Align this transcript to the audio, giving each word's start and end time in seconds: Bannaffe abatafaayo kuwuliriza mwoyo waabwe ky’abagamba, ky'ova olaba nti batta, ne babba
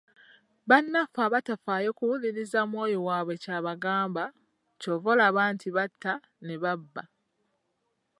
Bannaffe 0.69 1.19
abatafaayo 1.27 1.89
kuwuliriza 1.97 2.59
mwoyo 2.71 2.99
waabwe 3.07 3.35
ky’abagamba, 3.43 4.23
ky'ova 4.79 5.07
olaba 5.13 5.41
nti 5.53 5.67
batta, 5.75 6.13
ne 6.45 6.55
babba 6.63 7.03